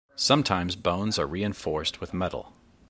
[0.15, 2.53] Sometimes bones are reinforced with metal.